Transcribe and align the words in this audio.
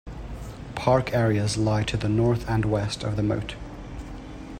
Park 0.73 1.13
areas 1.13 1.57
lie 1.57 1.83
to 1.83 1.95
the 1.95 2.09
north 2.09 2.49
and 2.49 2.65
west 2.65 3.03
of 3.03 3.17
the 3.17 3.21
moat. 3.21 3.53